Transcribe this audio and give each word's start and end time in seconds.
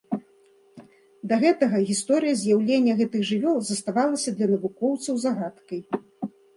Да 1.31 1.35
гэтага 1.43 1.83
гісторыя 1.91 2.35
з'яўлення 2.41 2.93
гэтых 3.05 3.21
жывёл 3.35 3.57
заставалася 3.71 4.29
для 4.37 4.53
навукоўцаў 4.57 5.25
загадкай. 5.29 5.81